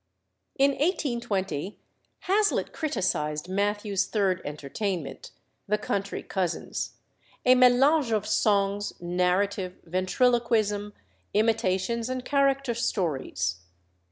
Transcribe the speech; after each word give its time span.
In 0.57 0.71
1820 0.71 1.77
Hazlitt 2.21 2.73
criticised 2.73 3.47
Mathews's 3.47 4.07
third 4.07 4.41
entertainment, 4.43 5.29
"The 5.67 5.77
Country 5.77 6.23
Cousins," 6.23 6.93
a 7.45 7.53
mélange 7.53 8.11
of 8.11 8.25
songs, 8.25 8.93
narrative, 8.99 9.77
ventriloquism, 9.83 10.93
imitations, 11.35 12.09
and 12.09 12.25
character 12.25 12.73
stories. 12.73 13.57